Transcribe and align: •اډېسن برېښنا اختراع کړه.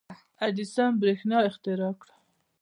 •اډېسن 0.45 0.91
برېښنا 1.01 1.37
اختراع 1.49 1.93
کړه. 2.01 2.13